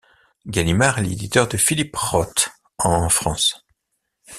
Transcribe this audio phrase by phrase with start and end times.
[0.47, 3.63] Gallimard est l'éditeur de Philip Roth en France.